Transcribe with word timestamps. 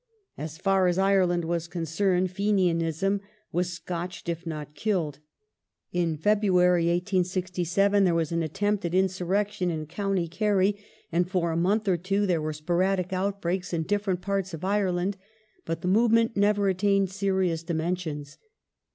As 0.35 0.57
far 0.57 0.87
as 0.87 0.97
Ireland 0.97 1.45
was 1.45 1.67
concerned 1.67 2.31
Fenianism 2.31 3.21
was 3.51 3.71
scotched 3.71 4.27
if 4.27 4.47
not 4.47 4.73
killed. 4.73 5.19
In 5.91 6.17
February, 6.17 6.85
1867, 6.85 8.03
there 8.03 8.15
was 8.15 8.31
an 8.31 8.41
attempt 8.41 8.83
at 8.83 8.95
insurrection 8.95 9.69
in 9.69 9.85
County 9.85 10.27
Kerry, 10.27 10.75
and 11.11 11.29
for 11.29 11.51
a 11.51 11.55
month 11.55 11.87
or 11.87 11.97
two 11.97 12.25
there 12.25 12.41
were 12.41 12.51
sporadic 12.51 13.13
outbreaks 13.13 13.73
in 13.73 13.83
different 13.83 14.21
parts 14.21 14.55
of 14.55 14.65
Ireland; 14.65 15.17
but 15.67 15.81
the 15.81 15.87
movement 15.87 16.35
never 16.35 16.67
attained 16.67 17.11
serious 17.11 17.61
dimensions. 17.61 18.39